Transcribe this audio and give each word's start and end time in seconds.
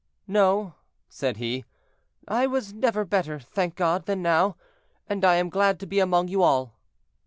"No," 0.27 0.73
said 1.09 1.37
he, 1.37 1.63
"I 2.27 2.47
was 2.47 2.73
never 2.73 3.05
better, 3.05 3.39
thank 3.39 3.75
God, 3.75 4.07
than 4.07 4.23
now, 4.23 4.55
and 5.07 5.23
I 5.23 5.35
am 5.35 5.49
glad 5.49 5.79
to 5.79 5.85
be 5.85 5.99
among 5.99 6.27
you 6.27 6.41
all." 6.41 6.73